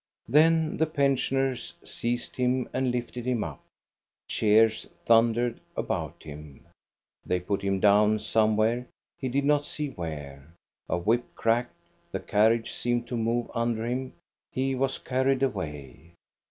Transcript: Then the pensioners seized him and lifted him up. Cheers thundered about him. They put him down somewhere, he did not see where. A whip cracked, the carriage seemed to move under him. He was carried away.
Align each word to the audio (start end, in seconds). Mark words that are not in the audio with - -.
Then 0.27 0.77
the 0.77 0.87
pensioners 0.87 1.75
seized 1.83 2.35
him 2.35 2.67
and 2.73 2.89
lifted 2.89 3.23
him 3.27 3.43
up. 3.43 3.61
Cheers 4.27 4.87
thundered 5.05 5.59
about 5.77 6.23
him. 6.23 6.65
They 7.23 7.39
put 7.39 7.61
him 7.61 7.79
down 7.79 8.17
somewhere, 8.17 8.87
he 9.19 9.29
did 9.29 9.45
not 9.45 9.63
see 9.67 9.89
where. 9.89 10.55
A 10.89 10.97
whip 10.97 11.25
cracked, 11.35 11.75
the 12.11 12.19
carriage 12.19 12.71
seemed 12.71 13.07
to 13.09 13.15
move 13.15 13.51
under 13.53 13.85
him. 13.85 14.13
He 14.51 14.73
was 14.73 14.97
carried 14.97 15.43
away. 15.43 16.13